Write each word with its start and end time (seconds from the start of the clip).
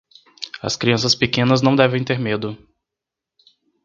As 0.63 0.75
crianças 0.75 1.13
pequenas 1.13 1.61
não 1.61 1.75
devem 1.75 2.03
ter 2.03 2.17
medo. 2.17 2.57